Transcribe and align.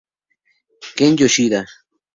Ken 0.95 1.13
Yoshida 1.19 1.61